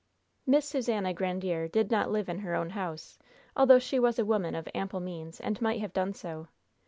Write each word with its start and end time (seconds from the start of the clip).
Miss 0.47 0.67
Susannah 0.67 1.13
Grandiere 1.13 1.67
did 1.71 1.91
not 1.91 2.09
live 2.09 2.27
in 2.27 2.39
her 2.39 2.55
own 2.55 2.71
house, 2.71 3.19
although 3.55 3.77
she 3.77 3.99
was 3.99 4.17
a 4.17 4.25
woman 4.25 4.55
of 4.55 4.67
ample 4.73 4.99
means 4.99 5.39
and 5.39 5.61
might 5.61 5.79
have 5.79 5.93
done 5.93 6.15
so. 6.15 6.47